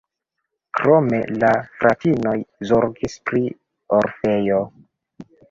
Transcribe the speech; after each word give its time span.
Krome 0.77 1.19
la 1.43 1.51
fratinoj 1.81 2.33
zorgis 2.71 3.19
pri 3.31 3.45
orfejo. 4.01 4.61